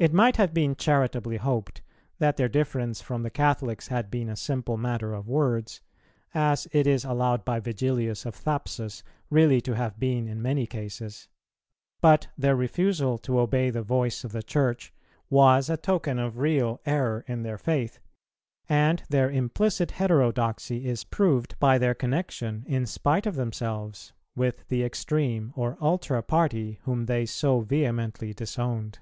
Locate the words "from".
3.02-3.24